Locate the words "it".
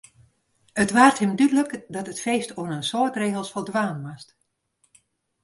0.83-0.91, 2.11-2.23